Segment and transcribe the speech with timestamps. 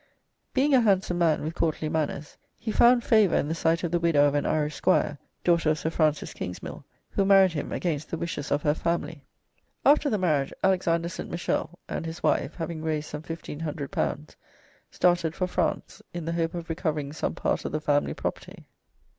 [0.55, 3.99] Being a handsome man, with courtly manners, he found favour in the sight of the
[3.99, 8.17] widow of an Irish squire (daughter of Sir Francis Kingsmill), who married him against the
[8.17, 9.25] wishes of her family.
[9.85, 11.29] After the marriage, Alexander St.
[11.29, 14.35] Michel and his wife having raised some fifteen hundred pounds,
[14.89, 18.65] started, for France in the hope of recovering some part of the family property.